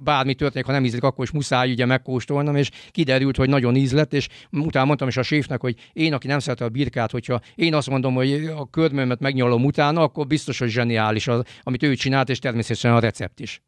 bármi 0.00 0.34
történik, 0.34 0.66
ha 0.66 0.72
nem 0.72 0.84
ízlik, 0.84 1.02
akkor 1.02 1.24
is 1.24 1.30
muszáj 1.30 1.70
ugye 1.70 1.86
megkóstolnom, 1.86 2.56
és 2.56 2.70
kiderült, 2.90 3.36
hogy 3.36 3.48
nagyon 3.48 3.76
ízlett, 3.76 4.12
és 4.12 4.28
utána 4.50 4.86
mondtam 4.86 5.08
is 5.08 5.16
a 5.16 5.22
séfnek, 5.22 5.60
hogy 5.60 5.76
én, 5.92 6.12
aki 6.12 6.26
nem 6.26 6.38
szereti 6.38 6.62
a 6.62 6.68
birkát, 6.68 7.10
hogyha 7.10 7.40
én 7.54 7.74
azt 7.74 7.90
mondom, 7.90 8.14
hogy 8.14 8.44
a 8.56 8.70
körmömet 8.70 9.20
megnyalom 9.20 9.64
utána, 9.64 10.00
akkor 10.00 10.26
biztos, 10.26 10.58
hogy 10.58 10.68
zseniális 10.68 11.28
az, 11.28 11.42
amit 11.62 11.82
ő 11.82 11.94
csinált, 11.94 12.28
és 12.28 12.38
természetesen 12.38 12.92
a 12.92 12.98
recept 12.98 13.40
is. 13.40 13.62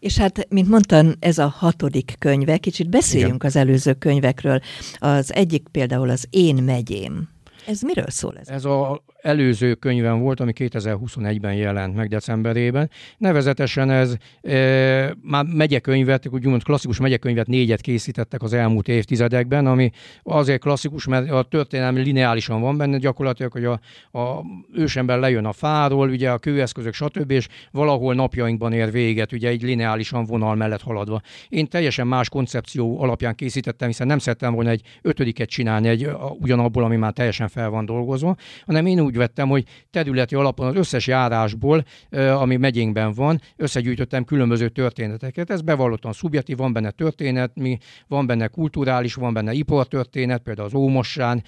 És 0.00 0.18
hát, 0.18 0.46
mint 0.48 0.68
mondtam, 0.68 1.12
ez 1.18 1.38
a 1.38 1.54
hatodik 1.56 2.14
könyve, 2.18 2.56
kicsit 2.56 2.88
beszéljünk 2.88 3.34
Igen. 3.34 3.46
az 3.46 3.56
előző 3.56 3.94
könyvekről. 3.94 4.60
Az 4.98 5.34
egyik 5.34 5.68
például 5.70 6.10
az 6.10 6.26
Én 6.30 6.62
megyém. 6.62 7.28
Ez 7.66 7.80
miről 7.80 8.08
szól 8.08 8.38
ez? 8.38 8.48
Ez 8.48 8.64
a 8.64 9.02
előző 9.22 9.74
könyvem 9.74 10.18
volt, 10.18 10.40
ami 10.40 10.52
2021-ben 10.54 11.54
jelent 11.54 11.94
meg 11.94 12.08
decemberében. 12.08 12.90
Nevezetesen 13.18 13.90
ez 13.90 14.14
e, 14.42 14.54
már 15.22 15.44
megyekönyvet, 15.44 16.28
úgymond 16.30 16.62
klasszikus 16.62 16.98
megyekönyvet 16.98 17.46
négyet 17.46 17.80
készítettek 17.80 18.42
az 18.42 18.52
elmúlt 18.52 18.88
évtizedekben, 18.88 19.66
ami 19.66 19.90
azért 20.22 20.60
klasszikus, 20.60 21.06
mert 21.06 21.30
a 21.30 21.42
történelmi 21.42 22.02
lineálisan 22.02 22.60
van 22.60 22.76
benne, 22.76 22.98
gyakorlatilag, 22.98 23.52
hogy 23.52 23.64
a, 23.64 23.80
a 24.18 24.44
ősember 24.74 25.18
lejön 25.18 25.44
a 25.44 25.52
fáról, 25.52 26.08
ugye 26.08 26.30
a 26.30 26.38
kőeszközök, 26.38 26.94
stb., 26.94 27.30
és 27.30 27.48
valahol 27.70 28.14
napjainkban 28.14 28.72
ér 28.72 28.90
véget, 28.90 29.32
ugye 29.32 29.48
egy 29.48 29.62
lineálisan 29.62 30.24
vonal 30.24 30.54
mellett 30.54 30.82
haladva. 30.82 31.20
Én 31.48 31.68
teljesen 31.68 32.06
más 32.06 32.28
koncepció 32.28 33.00
alapján 33.00 33.34
készítettem, 33.34 33.88
hiszen 33.88 34.06
nem 34.06 34.18
szerettem 34.18 34.54
volna 34.54 34.70
egy 34.70 34.82
ötödiket 35.02 35.48
csinálni 35.48 35.88
egy, 35.88 36.10
ugyanabból, 36.38 36.84
ami 36.84 36.96
már 36.96 37.12
teljesen 37.12 37.48
fel 37.48 37.70
van 37.70 37.84
dolgozva, 37.84 38.36
hanem 38.66 38.86
én 38.86 39.00
úgy 39.00 39.09
vettem, 39.16 39.48
hogy 39.48 39.64
területi 39.90 40.34
alapon 40.34 40.66
az 40.66 40.76
összes 40.76 41.06
járásból, 41.06 41.84
ami 42.10 42.56
megyénkben 42.56 43.12
van, 43.12 43.40
összegyűjtöttem 43.56 44.24
különböző 44.24 44.68
történeteket. 44.68 45.50
Ez 45.50 45.60
bevallottan 45.62 46.12
szubjektív, 46.12 46.56
van 46.56 46.72
benne 46.72 46.90
történet, 46.90 47.50
mi, 47.54 47.78
van 48.08 48.26
benne 48.26 48.46
kulturális, 48.46 49.14
van 49.14 49.32
benne 49.32 49.52
ipartörténet, 49.52 50.42
például 50.42 50.66
az 50.66 50.74
Ómossán, 50.74 51.42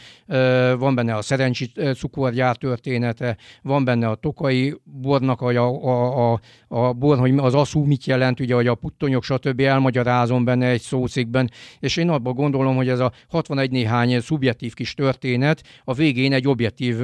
van 0.79 0.95
benne 0.95 1.15
a 1.15 1.23
Szerencsi 1.23 1.73
cukorgyár 1.95 2.57
története, 2.57 3.37
van 3.63 3.85
benne 3.85 4.09
a 4.09 4.15
Tokai 4.15 4.75
bornak 4.85 5.41
a, 5.41 5.49
a, 5.49 6.33
a, 6.33 6.41
a 6.69 6.93
bor, 6.93 7.19
hogy 7.19 7.33
az 7.37 7.55
aszú 7.55 7.85
mit 7.85 8.05
jelent, 8.05 8.41
ugye, 8.41 8.55
hogy 8.55 8.67
a 8.67 8.75
puttonyok, 8.75 9.25
stb. 9.25 9.61
elmagyarázom 9.61 10.45
benne 10.45 10.67
egy 10.67 10.81
szócikben, 10.81 11.51
és 11.81 11.97
én 11.97 12.09
abban 12.09 12.35
gondolom, 12.35 12.77
hogy 12.77 12.89
ez 12.89 12.99
a 12.99 13.13
61 13.29 13.71
néhány 13.71 14.21
szubjektív 14.21 14.75
kis 14.75 14.95
történet 14.95 15.63
a 15.85 15.95
végén 15.95 16.33
egy 16.33 16.49
objektív 16.49 16.97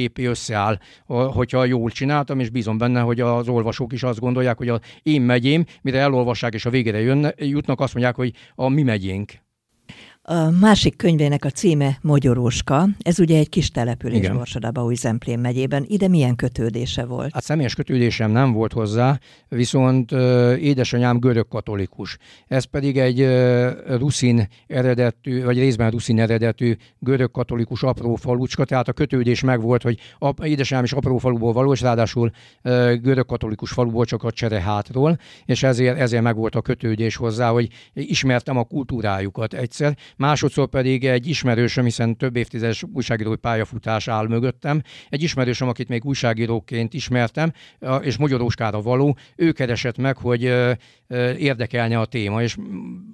megyeképi 0.00 0.24
összeáll, 0.24 0.78
hogyha 1.06 1.64
jól 1.64 1.90
csináltam, 1.90 2.40
és 2.40 2.50
bízom 2.50 2.78
benne, 2.78 3.00
hogy 3.00 3.20
az 3.20 3.48
olvasók 3.48 3.92
is 3.92 4.02
azt 4.02 4.20
gondolják, 4.20 4.56
hogy 4.56 4.68
a 4.68 4.80
én 5.02 5.22
megyém, 5.22 5.64
mire 5.82 5.98
elolvassák 5.98 6.54
és 6.54 6.66
a 6.66 6.70
végére 6.70 7.00
jönne, 7.00 7.32
jutnak, 7.36 7.80
azt 7.80 7.94
mondják, 7.94 8.16
hogy 8.16 8.32
a 8.54 8.68
mi 8.68 8.82
megyénk. 8.82 9.32
A 10.32 10.50
másik 10.60 10.96
könyvének 10.96 11.44
a 11.44 11.50
címe 11.50 11.98
Mogyoróska. 12.02 12.88
Ez 12.98 13.20
ugye 13.20 13.38
egy 13.38 13.48
kis 13.48 13.70
település 13.70 14.28
Borsodaba 14.28 14.84
új 14.84 14.94
Zemplén 14.94 15.38
megyében. 15.38 15.84
Ide 15.88 16.08
milyen 16.08 16.36
kötődése 16.36 17.04
volt? 17.04 17.32
Hát 17.32 17.42
személyes 17.42 17.74
kötődésem 17.74 18.30
nem 18.30 18.52
volt 18.52 18.72
hozzá, 18.72 19.18
viszont 19.48 20.12
édesanyám 20.60 21.18
görög 21.18 21.48
katolikus. 21.48 22.18
Ez 22.46 22.64
pedig 22.64 22.98
egy 22.98 23.26
ruszin 23.98 24.48
eredetű, 24.66 25.44
vagy 25.44 25.58
részben 25.58 25.90
ruszin 25.90 26.20
eredetű 26.20 26.76
görög 26.98 27.30
katolikus 27.30 27.82
apró 27.82 28.14
falucska, 28.14 28.64
tehát 28.64 28.88
a 28.88 28.92
kötődés 28.92 29.42
megvolt, 29.42 29.82
hogy 29.82 29.98
ap, 30.18 30.44
édesanyám 30.44 30.84
is 30.84 30.92
apró 30.92 31.18
faluból 31.18 31.52
való, 31.52 31.72
és 31.72 31.80
ráadásul 31.80 32.30
uh, 32.64 32.92
görög 32.92 33.26
katolikus 33.26 33.70
faluból 33.70 34.04
csak 34.04 34.24
a 34.24 34.30
Cserehátról, 34.30 35.18
és 35.44 35.62
ezért, 35.62 35.98
ezért 35.98 36.22
megvolt 36.22 36.54
a 36.54 36.62
kötődés 36.62 37.16
hozzá, 37.16 37.50
hogy 37.50 37.68
ismertem 37.92 38.56
a 38.56 38.64
kultúrájukat 38.64 39.54
egyszer 39.54 39.96
másodszor 40.20 40.68
pedig 40.68 41.04
egy 41.04 41.26
ismerősöm, 41.26 41.84
hiszen 41.84 42.16
több 42.16 42.36
évtizedes 42.36 42.84
újságírói 42.92 43.36
pályafutás 43.36 44.08
áll 44.08 44.26
mögöttem, 44.26 44.82
egy 45.08 45.22
ismerősöm, 45.22 45.68
akit 45.68 45.88
még 45.88 46.04
újságíróként 46.04 46.94
ismertem, 46.94 47.52
és 48.00 48.16
Magyaróskára 48.16 48.82
való, 48.82 49.16
ő 49.36 49.52
keresett 49.52 49.98
meg, 49.98 50.16
hogy 50.16 50.52
érdekelne 51.38 51.98
a 51.98 52.04
téma, 52.04 52.42
és 52.42 52.56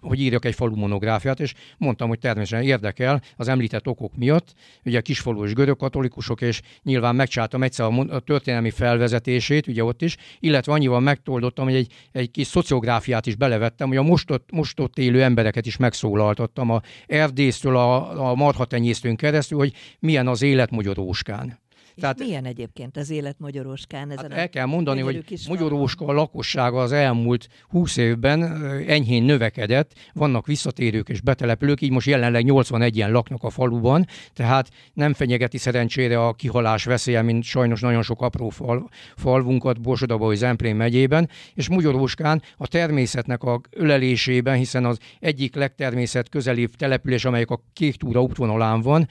hogy 0.00 0.20
írjak 0.20 0.44
egy 0.44 0.54
falu 0.54 0.76
monográfiát, 0.76 1.40
és 1.40 1.54
mondtam, 1.78 2.08
hogy 2.08 2.18
természetesen 2.18 2.68
érdekel 2.68 3.22
az 3.36 3.48
említett 3.48 3.86
okok 3.86 4.16
miatt, 4.16 4.54
ugye 4.84 5.00
kisfalu 5.00 5.44
és 5.44 5.52
görög 5.52 5.76
katolikusok, 5.76 6.40
és 6.40 6.60
nyilván 6.82 7.14
megcsáltam 7.14 7.62
egyszer 7.62 7.86
a 7.86 8.20
történelmi 8.20 8.70
felvezetését, 8.70 9.66
ugye 9.66 9.84
ott 9.84 10.02
is, 10.02 10.16
illetve 10.40 10.72
annyival 10.72 11.00
megtoldottam, 11.00 11.64
hogy 11.64 11.74
egy, 11.74 11.92
egy 12.12 12.30
kis 12.30 12.46
szociográfiát 12.46 13.26
is 13.26 13.34
belevettem, 13.34 13.88
hogy 13.88 13.96
a 13.96 14.02
most 14.02 14.30
ott, 14.30 14.50
most 14.52 14.80
ott 14.80 14.98
élő 14.98 15.22
embereket 15.22 15.66
is 15.66 15.76
megszólaltattam 15.76 16.70
a 16.70 16.80
Erdésztől 17.06 17.76
a, 17.76 18.30
a 18.30 18.34
marhatenyésztőn 18.34 19.16
keresztül, 19.16 19.58
hogy 19.58 19.72
milyen 19.98 20.26
az 20.28 20.42
élet 20.42 20.70
Magyaróskán. 20.70 21.58
Tehát, 22.00 22.18
milyen 22.18 22.44
egyébként 22.44 22.96
az 22.96 23.10
élet 23.10 23.38
Magyaróskán? 23.38 24.10
Ezen 24.10 24.30
hát 24.30 24.38
el 24.38 24.48
kell 24.48 24.66
mondani, 24.66 25.00
hogy 25.00 25.24
Magyaróska 25.48 26.06
a 26.06 26.12
lakossága 26.12 26.80
az 26.80 26.92
elmúlt 26.92 27.48
20 27.68 27.96
évben 27.96 28.42
enyhén 28.86 29.22
növekedett, 29.22 29.92
vannak 30.12 30.46
visszatérők 30.46 31.08
és 31.08 31.20
betelepülők, 31.20 31.80
így 31.80 31.90
most 31.90 32.06
jelenleg 32.06 32.44
81-en 32.48 33.10
laknak 33.10 33.42
a 33.42 33.50
faluban, 33.50 34.06
tehát 34.32 34.68
nem 34.92 35.12
fenyegeti 35.12 35.58
szerencsére 35.58 36.26
a 36.26 36.32
kihalás 36.32 36.84
veszélye, 36.84 37.22
mint 37.22 37.44
sajnos 37.44 37.80
nagyon 37.80 38.02
sok 38.02 38.22
apró 38.22 38.48
fal, 38.48 38.88
falvunkat 39.16 39.80
Borsodaba 39.80 40.34
Zemplén 40.34 40.76
megyében, 40.76 41.28
és 41.54 41.68
Magyaróskán 41.68 42.42
a 42.56 42.66
természetnek 42.66 43.42
a 43.42 43.60
ölelésében, 43.70 44.56
hiszen 44.56 44.84
az 44.84 44.98
egyik 45.20 45.54
legtermészet 45.54 46.28
közelibb 46.28 46.74
település, 46.74 47.24
amelyik 47.24 47.50
a 47.50 47.60
Kék 47.72 47.96
Túra 47.96 48.22
útvonalán 48.22 48.80
van, 48.80 49.08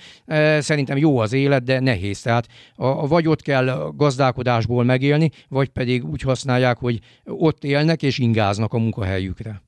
szerintem 0.59 0.97
jó 0.97 1.17
az 1.17 1.33
élet, 1.33 1.63
de 1.63 1.79
nehéz. 1.79 2.21
Tehát 2.21 2.47
a, 2.75 3.07
vagy 3.07 3.27
ott 3.27 3.41
kell 3.41 3.93
gazdálkodásból 3.95 4.83
megélni, 4.83 5.29
vagy 5.49 5.69
pedig 5.69 6.05
úgy 6.05 6.21
használják, 6.21 6.77
hogy 6.77 6.99
ott 7.23 7.63
élnek 7.63 8.03
és 8.03 8.17
ingáznak 8.17 8.73
a 8.73 8.77
munkahelyükre. 8.77 9.61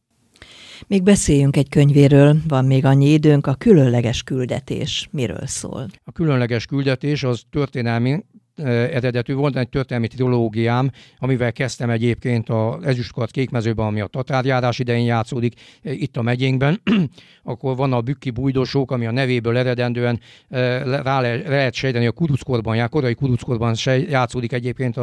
Még 0.88 1.04
beszéljünk 1.04 1.58
egy 1.58 1.70
könyvéről, 1.70 2.36
van 2.48 2.66
még 2.66 2.86
annyi 2.86 3.10
időnk, 3.10 3.48
a 3.48 3.54
különleges 3.54 4.24
küldetés. 4.24 5.08
Miről 5.12 5.46
szól? 5.46 5.88
A 6.04 6.12
különleges 6.12 6.66
küldetés 6.66 7.24
az 7.24 7.42
történelmi 7.50 8.24
eredetű. 8.66 9.34
Volt 9.34 9.58
egy 9.58 9.70
történelmi 9.70 10.08
trilógiám, 10.08 10.92
amivel 11.20 11.52
kezdtem 11.52 11.90
egyébként 11.90 12.50
az 12.50 12.84
ezüstkart 12.84 13.32
kékmezőben, 13.32 13.86
ami 13.86 14.00
a 14.02 14.08
tatárjárás 14.08 14.80
idején 14.80 15.06
játszódik, 15.06 15.54
itt 15.82 16.18
a 16.18 16.22
megyénkben. 16.22 16.82
Akkor 17.44 17.76
van 17.76 17.94
a 17.94 18.02
bükki 18.02 18.30
bújdosók, 18.30 18.92
ami 18.92 19.06
a 19.06 19.12
nevéből 19.12 19.58
eredendően 19.58 20.20
rá 20.50 21.22
lehet 21.22 21.74
sejteni 21.74 22.06
a 22.06 22.12
kuruckorban, 22.12 22.90
korai 22.90 23.16
kuruckorban 23.16 23.76
játszódik 24.10 24.52
egyébként 24.52 25.00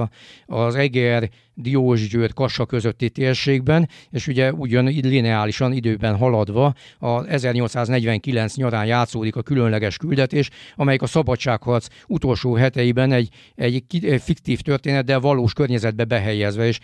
az 0.46 0.74
Eger 0.74 1.30
Diósgyőr 1.54 2.32
Kassa 2.32 2.66
közötti 2.66 3.10
térségben, 3.10 3.88
és 4.10 4.26
ugye 4.26 4.52
ugyan 4.52 4.84
lineálisan 4.84 5.72
időben 5.72 6.16
haladva 6.16 6.74
a 6.98 7.26
1849 7.26 8.56
nyarán 8.56 8.86
játszódik 8.86 9.36
a 9.36 9.42
különleges 9.42 9.96
küldetés, 9.96 10.50
amelyik 10.76 11.02
a 11.02 11.06
szabadságharc 11.06 11.86
utolsó 12.06 12.54
heteiben 12.54 13.12
egy 13.12 13.28
egy 13.64 14.20
fiktív 14.22 14.60
történet, 14.60 15.04
de 15.04 15.18
valós 15.18 15.52
környezetbe 15.52 16.04
behelyezve, 16.04 16.66
és 16.66 16.78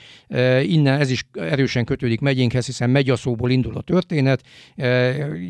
innen 0.68 1.00
ez 1.00 1.10
is 1.10 1.24
erősen 1.32 1.84
kötődik 1.84 2.20
megyénkhez, 2.20 2.66
hiszen 2.66 2.90
megyaszóból 2.90 3.50
indul 3.50 3.76
a 3.76 3.80
történet, 3.80 4.42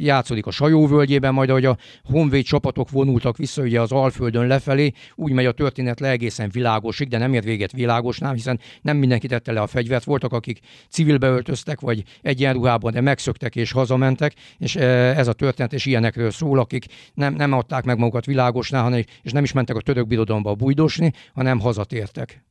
játszódik 0.00 0.46
a 0.46 0.50
Sajó 0.50 0.86
völgyében, 0.86 1.34
majd 1.34 1.50
ahogy 1.50 1.64
a 1.64 1.76
honvéd 2.04 2.44
csapatok 2.44 2.90
vonultak 2.90 3.36
vissza 3.36 3.62
ugye 3.62 3.80
az 3.80 3.92
Alföldön 3.92 4.46
lefelé, 4.46 4.92
úgy 5.14 5.32
megy 5.32 5.46
a 5.46 5.52
történet 5.52 6.00
le 6.00 6.08
egészen 6.08 6.50
világosig, 6.52 7.08
de 7.08 7.18
nem 7.18 7.34
ért 7.34 7.44
véget 7.44 7.72
világosnál, 7.72 8.32
hiszen 8.32 8.60
nem 8.82 8.96
mindenki 9.10 9.34
tette 9.34 9.52
le 9.52 9.60
a 9.60 9.66
fegyvert, 9.66 10.04
voltak, 10.04 10.32
akik 10.32 10.60
civilbe 10.88 11.26
öltöztek, 11.26 11.80
vagy 11.80 12.02
egyenruhában, 12.22 12.92
de 12.92 13.00
megszöktek 13.00 13.56
és 13.56 13.72
hazamentek, 13.72 14.34
és 14.58 14.76
ez 14.76 15.28
a 15.28 15.32
történet 15.32 15.72
és 15.72 15.86
ilyenekről 15.86 16.30
szól, 16.30 16.58
akik 16.58 16.84
nem, 17.14 17.34
nem 17.34 17.52
adták 17.52 17.84
meg 17.84 17.98
magukat 17.98 18.26
világosnál, 18.26 18.82
hanem, 18.82 19.02
és 19.22 19.32
nem 19.32 19.42
is 19.42 19.52
mentek 19.52 19.76
a 19.76 19.80
török 19.80 20.06
birodalomba 20.06 20.54
bújdosni, 20.54 21.12
hanem 21.34 21.60
hazatértek. 21.60 22.44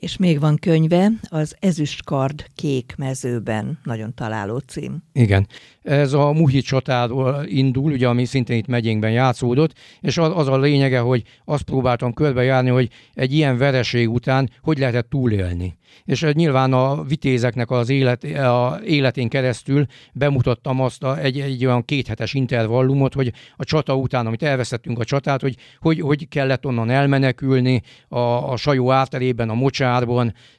És 0.00 0.16
még 0.16 0.40
van 0.40 0.56
könyve, 0.56 1.10
az 1.28 1.56
Ezüstkard 1.60 2.44
kék 2.54 2.94
mezőben, 2.96 3.78
nagyon 3.84 4.14
találó 4.14 4.58
cím. 4.58 5.02
Igen. 5.12 5.46
Ez 5.82 6.12
a 6.12 6.32
Muhi 6.32 6.60
csatáról 6.60 7.44
indul, 7.46 7.92
ugye, 7.92 8.08
ami 8.08 8.24
szintén 8.24 8.56
itt 8.56 8.66
megyénkben 8.66 9.10
játszódott, 9.10 9.72
és 10.00 10.18
az, 10.18 10.32
az 10.34 10.48
a 10.48 10.58
lényege, 10.58 10.98
hogy 10.98 11.22
azt 11.44 11.62
próbáltam 11.62 12.12
körbejárni, 12.14 12.70
hogy 12.70 12.88
egy 13.14 13.32
ilyen 13.32 13.58
vereség 13.58 14.10
után 14.10 14.50
hogy 14.62 14.78
lehetett 14.78 15.10
túlélni. 15.10 15.76
És 16.04 16.26
nyilván 16.32 16.72
a 16.72 17.02
vitézeknek 17.02 17.70
az 17.70 17.88
élet, 17.88 18.24
a 18.24 18.80
életén 18.84 19.28
keresztül 19.28 19.86
bemutattam 20.12 20.80
azt 20.80 21.02
a, 21.02 21.18
egy, 21.18 21.40
egy 21.40 21.66
olyan 21.66 21.84
kéthetes 21.84 22.34
intervallumot, 22.34 23.14
hogy 23.14 23.32
a 23.56 23.64
csata 23.64 23.96
után, 23.96 24.26
amit 24.26 24.42
elveszettünk 24.42 24.98
a 24.98 25.04
csatát, 25.04 25.40
hogy 25.40 25.56
hogy, 25.80 26.00
hogy 26.00 26.28
kellett 26.28 26.66
onnan 26.66 26.90
elmenekülni 26.90 27.82
a, 28.08 28.18
a 28.18 28.56
sajó 28.56 28.90
árterében, 28.90 29.48
a 29.48 29.54
mocsárban, 29.54 29.87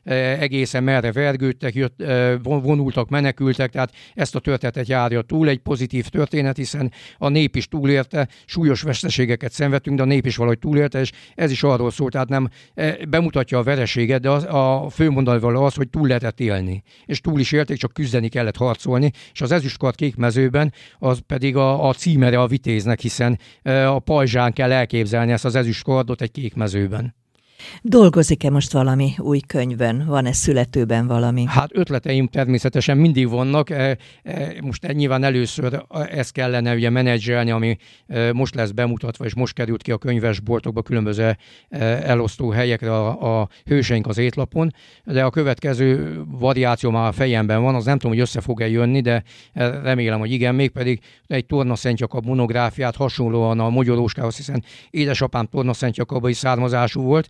e, 0.03 0.13
egészen 0.39 0.83
merre 0.83 1.11
vergődtek, 1.11 1.73
jött, 1.73 2.01
e, 2.01 2.37
vonultak, 2.37 3.09
menekültek, 3.09 3.71
tehát 3.71 3.91
ezt 4.13 4.35
a 4.35 4.39
történetet 4.39 4.87
járja 4.87 5.21
túl, 5.21 5.49
egy 5.49 5.59
pozitív 5.59 6.07
történet, 6.07 6.57
hiszen 6.57 6.91
a 7.17 7.29
nép 7.29 7.55
is 7.55 7.67
túlélte, 7.67 8.27
súlyos 8.45 8.81
veszteségeket 8.81 9.51
szenvedtünk, 9.51 9.97
de 9.97 10.03
a 10.03 10.05
nép 10.05 10.25
is 10.25 10.35
valahogy 10.35 10.59
túlélte, 10.59 10.99
és 10.99 11.11
ez 11.35 11.51
is 11.51 11.63
arról 11.63 11.91
szól, 11.91 12.09
tehát 12.09 12.29
nem 12.29 12.49
e, 12.73 12.97
bemutatja 13.09 13.57
a 13.57 13.63
vereséget, 13.63 14.21
de 14.21 14.29
a, 14.29 14.83
a 14.83 14.89
fő 14.89 15.09
mondani 15.09 15.43
az, 15.43 15.75
hogy 15.75 15.89
túl 15.89 16.07
lehetett 16.07 16.39
élni. 16.39 16.83
És 17.05 17.21
túl 17.21 17.39
is 17.39 17.51
élték, 17.51 17.77
csak 17.77 17.93
küzdeni 17.93 18.27
kellett 18.27 18.57
harcolni, 18.57 19.11
és 19.33 19.41
az 19.41 19.51
ezüstkart 19.51 19.95
kék 19.95 20.15
mezőben 20.15 20.73
az 20.99 21.19
pedig 21.27 21.55
a, 21.55 21.87
a 21.87 21.93
címere 21.93 22.39
a 22.39 22.47
vitéznek, 22.47 22.99
hiszen 22.99 23.39
a 23.87 23.99
pajzsán 23.99 24.53
kell 24.53 24.71
elképzelni 24.71 25.31
ezt 25.31 25.45
az 25.45 25.55
ezüstkardot 25.55 26.21
egy 26.21 26.31
kék 26.31 26.55
mezőben. 26.55 27.18
Dolgozik-e 27.81 28.49
most 28.49 28.71
valami 28.71 29.13
új 29.17 29.39
könyvön? 29.39 30.05
Van-e 30.05 30.33
születőben 30.33 31.07
valami? 31.07 31.45
Hát 31.47 31.69
ötleteim 31.73 32.27
természetesen 32.27 32.97
mindig 32.97 33.29
vannak. 33.29 33.69
E, 33.69 33.97
e, 34.23 34.53
most 34.61 34.93
nyilván 34.93 35.23
először 35.23 35.83
ezt 36.09 36.31
kellene 36.31 36.73
ugye 36.73 36.89
menedzselni, 36.89 37.51
ami 37.51 37.77
e, 38.07 38.33
most 38.33 38.55
lesz 38.55 38.71
bemutatva, 38.71 39.25
és 39.25 39.35
most 39.35 39.53
került 39.53 39.81
ki 39.81 39.91
a 39.91 39.97
könyvesboltokba 39.97 40.81
különböző 40.81 41.37
elosztó 41.69 42.49
helyekre 42.49 42.95
a, 42.95 43.41
a 43.41 43.49
hőseink 43.65 44.07
az 44.07 44.17
étlapon, 44.17 44.73
de 45.03 45.23
a 45.23 45.29
következő 45.29 46.21
variáció 46.25 46.89
már 46.89 47.07
a 47.07 47.11
fejemben 47.11 47.61
van, 47.61 47.75
az 47.75 47.85
nem 47.85 47.97
tudom, 47.97 48.11
hogy 48.11 48.21
össze 48.21 48.41
fog-e 48.41 48.67
jönni, 48.67 49.01
de 49.01 49.23
remélem, 49.83 50.19
hogy 50.19 50.31
igen, 50.31 50.55
mégpedig 50.55 50.99
egy 51.27 51.45
Torna 51.45 51.75
Szent 51.75 51.99
Jakab 51.99 52.25
monográfiát 52.25 52.95
hasonlóan 52.95 53.59
a 53.59 53.69
Magyaróskához, 53.69 54.35
hiszen 54.35 54.63
édesapám 54.89 55.45
Torna 55.45 55.73
Szent 55.73 55.97
Jakabai 55.97 56.33
származású 56.33 57.01
volt, 57.01 57.29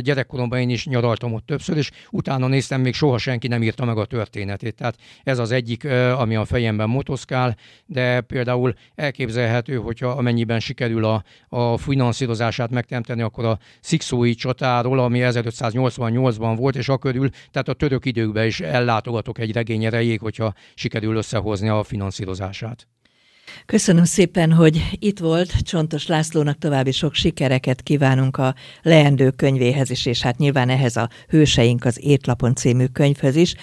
Gyerekkoromban 0.00 0.58
én 0.58 0.70
is 0.70 0.86
nyaraltam 0.86 1.32
ott 1.32 1.46
többször, 1.46 1.76
és 1.76 1.90
utána 2.10 2.46
néztem, 2.46 2.80
még 2.80 2.94
soha 2.94 3.18
senki 3.18 3.48
nem 3.48 3.62
írta 3.62 3.84
meg 3.84 3.98
a 3.98 4.04
történetét. 4.04 4.74
Tehát 4.74 4.96
ez 5.22 5.38
az 5.38 5.50
egyik, 5.50 5.84
ami 6.16 6.36
a 6.36 6.44
fejemben 6.44 6.88
motoszkál, 6.88 7.56
de 7.86 8.20
például 8.20 8.74
elképzelhető, 8.94 9.76
hogyha 9.76 10.08
amennyiben 10.08 10.60
sikerül 10.60 11.04
a, 11.04 11.24
a 11.48 11.76
finanszírozását 11.76 12.70
megteremteni, 12.70 13.22
akkor 13.22 13.44
a 13.44 13.58
szikszói 13.80 14.34
csatáról, 14.34 14.98
ami 14.98 15.20
1588-ban 15.22 16.54
volt, 16.56 16.76
és 16.76 16.88
a 16.88 16.98
tehát 17.50 17.68
a 17.68 17.72
török 17.72 18.04
időkben 18.04 18.46
is 18.46 18.60
ellátogatok 18.60 19.38
egy 19.38 19.52
regény 19.52 19.84
erejéig, 19.84 20.20
hogyha 20.20 20.54
sikerül 20.74 21.16
összehozni 21.16 21.68
a 21.68 21.82
finanszírozását. 21.82 22.86
Köszönöm 23.72 24.04
szépen, 24.04 24.52
hogy 24.52 24.82
itt 24.98 25.18
volt. 25.18 25.62
Csontos 25.62 26.06
Lászlónak 26.06 26.58
további 26.58 26.90
sok 26.90 27.14
sikereket 27.14 27.82
kívánunk 27.82 28.36
a 28.36 28.54
leendő 28.82 29.30
könyvéhez 29.30 29.90
is, 29.90 30.06
és 30.06 30.22
hát 30.22 30.38
nyilván 30.38 30.68
ehhez 30.68 30.96
a 30.96 31.08
Hőseink 31.28 31.84
az 31.84 32.04
Étlapon 32.04 32.54
című 32.54 32.86
könyvhöz 32.86 33.36
is. 33.36 33.54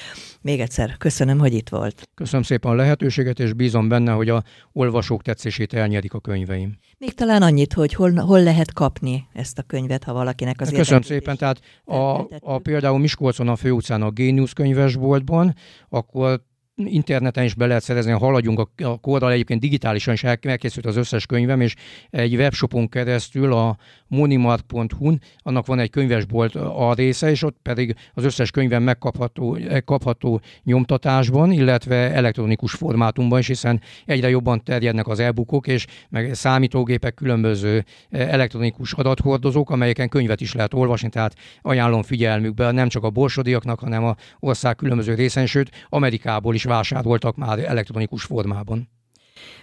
Még 0.41 0.59
egyszer 0.59 0.97
köszönöm, 0.97 1.39
hogy 1.39 1.53
itt 1.53 1.69
volt. 1.69 2.09
Köszönöm 2.15 2.43
szépen 2.43 2.71
a 2.71 2.75
lehetőséget, 2.75 3.39
és 3.39 3.53
bízom 3.53 3.87
benne, 3.87 4.11
hogy 4.11 4.29
a 4.29 4.43
olvasók 4.71 5.21
tetszését 5.21 5.73
elnyerik 5.73 6.13
a 6.13 6.19
könyveim. 6.19 6.77
Még 6.97 7.13
talán 7.13 7.41
annyit, 7.41 7.73
hogy 7.73 7.93
hol, 7.93 8.13
hol 8.13 8.43
lehet 8.43 8.73
kapni 8.73 9.27
ezt 9.33 9.57
a 9.57 9.63
könyvet, 9.63 10.03
ha 10.03 10.13
valakinek 10.13 10.61
az 10.61 10.69
Köszönöm 10.69 11.01
szépen, 11.01 11.37
tehát 11.37 11.59
a, 11.83 12.19
a, 12.39 12.57
például 12.57 12.99
Miskolcon 12.99 13.47
a 13.47 13.55
főutcán 13.55 14.01
a 14.01 14.09
Génius 14.09 14.53
könyvesboltban, 14.53 15.55
akkor 15.89 16.41
interneten 16.75 17.43
is 17.43 17.53
be 17.53 17.65
lehet 17.65 17.83
szerezni, 17.83 18.11
ha 18.11 18.17
haladjunk 18.17 18.59
a, 18.59 18.83
a 18.83 18.97
korral, 18.97 19.31
egyébként 19.31 19.59
digitálisan 19.59 20.13
is 20.13 20.23
elkészült 20.23 20.85
az 20.85 20.95
összes 20.95 21.25
könyvem, 21.25 21.61
és 21.61 21.75
egy 22.09 22.35
webshopon 22.35 22.89
keresztül 22.89 23.53
a 23.53 23.77
monimart.hu-n, 24.07 25.21
annak 25.37 25.65
van 25.65 25.79
egy 25.79 25.89
könyvesbolt 25.89 26.55
a 26.55 26.93
része, 26.93 27.29
és 27.29 27.43
ott 27.43 27.57
pedig 27.61 27.95
az 28.13 28.23
összes 28.23 28.51
könyvem 28.51 28.83
megkapható 28.83 29.57
kapható 29.85 30.41
nyomtatásban, 30.63 31.51
illetve 31.51 31.95
elektronikus 31.95 32.73
formátumban 32.73 33.39
is, 33.39 33.47
hiszen 33.47 33.81
egyre 34.05 34.29
jobban 34.29 34.63
terjednek 34.63 35.07
az 35.07 35.19
e-bookok, 35.19 35.67
és 35.67 35.85
meg 36.09 36.33
számítógépek 36.33 37.13
különböző 37.13 37.85
elektronikus 38.09 38.93
adathordozók, 38.93 39.69
amelyeken 39.69 40.09
könyvet 40.09 40.41
is 40.41 40.53
lehet 40.53 40.73
olvasni, 40.73 41.09
tehát 41.09 41.35
ajánlom 41.61 42.03
figyelmükbe 42.03 42.71
nem 42.71 42.87
csak 42.87 43.03
a 43.03 43.09
borsodiaknak, 43.09 43.79
hanem 43.79 44.03
a 44.03 44.15
ország 44.39 44.75
különböző 44.75 45.13
részen, 45.13 45.45
sőt 45.45 45.85
Amerikából 45.89 46.53
is 46.55 46.64
vásároltak 46.65 47.35
már 47.35 47.59
elektronikus 47.59 48.23
formában. 48.23 48.89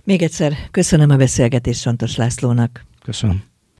Még 0.04 0.22
egyszer 0.22 0.52
köszönöm 0.70 1.10
a 1.10 1.16
beszélgetést 1.16 1.80
Santos 1.80 2.16
Lászlónak. 2.16 2.84
Köszönöm. 3.04 3.51